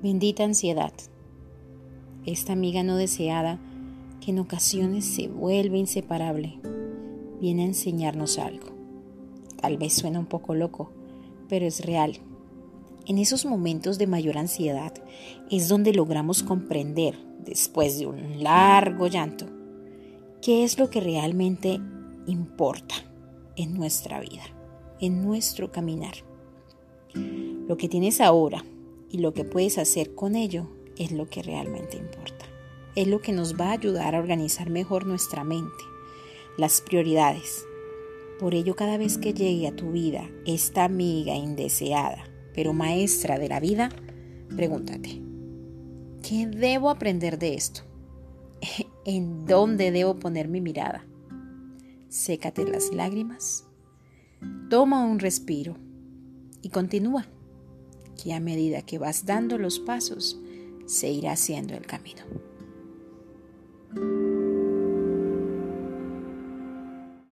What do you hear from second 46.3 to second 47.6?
debo aprender de